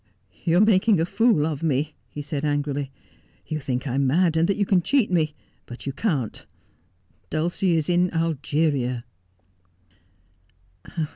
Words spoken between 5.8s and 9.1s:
you can't. Dulcie is in Algeria.'